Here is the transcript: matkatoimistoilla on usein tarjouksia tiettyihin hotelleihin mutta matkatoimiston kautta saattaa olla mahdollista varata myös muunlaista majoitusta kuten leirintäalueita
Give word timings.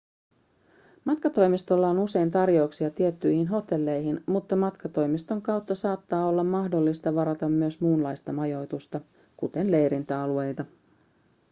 matkatoimistoilla 1.05 1.89
on 1.89 1.99
usein 1.99 2.31
tarjouksia 2.31 2.89
tiettyihin 2.89 3.47
hotelleihin 3.47 4.23
mutta 4.25 4.55
matkatoimiston 4.55 5.41
kautta 5.41 5.75
saattaa 5.75 6.27
olla 6.27 6.43
mahdollista 6.43 7.15
varata 7.15 7.49
myös 7.49 7.81
muunlaista 7.81 8.33
majoitusta 8.33 9.01
kuten 9.37 9.71
leirintäalueita 9.71 10.65